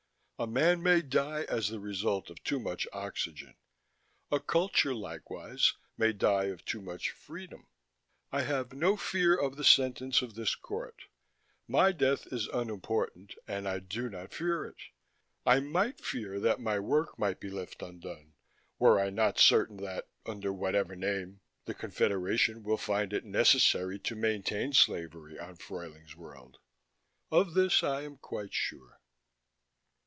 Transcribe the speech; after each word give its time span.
A 0.39 0.47
man 0.47 0.81
may 0.81 1.03
die 1.03 1.43
as 1.49 1.69
the 1.69 1.79
result 1.79 2.31
of 2.31 2.43
too 2.43 2.59
much 2.59 2.87
oxygen: 2.93 3.53
a 4.31 4.39
culture, 4.39 4.95
likewise, 4.95 5.75
may 5.99 6.13
die 6.13 6.45
of 6.45 6.65
too 6.65 6.81
much 6.81 7.11
freedom. 7.11 7.67
I 8.31 8.41
have 8.41 8.73
no 8.73 8.97
fear 8.97 9.35
of 9.37 9.55
the 9.55 9.63
sentence 9.63 10.23
of 10.23 10.33
this 10.33 10.55
court. 10.55 11.03
My 11.67 11.91
death 11.91 12.25
is 12.33 12.47
unimportant, 12.47 13.35
and 13.47 13.67
I 13.69 13.77
do 13.77 14.09
not 14.09 14.33
fear 14.33 14.65
it. 14.65 14.77
I 15.45 15.59
might 15.59 16.03
fear 16.03 16.39
that 16.39 16.59
my 16.59 16.79
work 16.79 17.17
be 17.39 17.51
left 17.51 17.83
undone, 17.83 18.33
were 18.79 18.99
I 18.99 19.11
not 19.11 19.37
certain 19.37 19.77
that, 19.83 20.07
under 20.25 20.51
whatever 20.51 20.95
name, 20.95 21.41
the 21.65 21.75
Confederation 21.75 22.63
will 22.63 22.77
find 22.77 23.13
it 23.13 23.25
necessary 23.25 23.99
to 23.99 24.15
maintain 24.15 24.73
slavery 24.73 25.37
on 25.37 25.57
Fruyling's 25.57 26.15
World. 26.15 26.57
Of 27.29 27.53
this, 27.53 27.83
I 27.83 28.01
am 28.01 28.17
quite 28.17 28.55
sure. 28.55 28.97